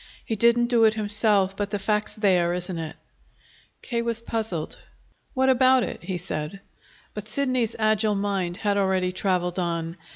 He 0.25 0.35
didn't 0.35 0.65
do 0.65 0.83
it 0.85 0.95
himself; 0.95 1.55
but 1.55 1.69
the 1.69 1.77
fact's 1.77 2.15
there, 2.15 2.53
isn't 2.53 2.79
it?" 2.79 2.95
K. 3.83 4.01
was 4.01 4.19
puzzled. 4.19 4.79
"What 5.35 5.47
about 5.47 5.83
it?" 5.83 6.01
he 6.03 6.17
said. 6.17 6.59
But 7.13 7.27
Sidney's 7.27 7.75
agile 7.77 8.15
mind 8.15 8.57
had 8.57 8.77
already 8.77 9.11
traveled 9.11 9.59
on. 9.59 9.97